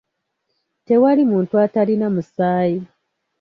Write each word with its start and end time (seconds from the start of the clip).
Tewali 0.85 1.23
muntu 1.31 1.53
atalina 1.65 2.07
musaayi. 2.15 2.79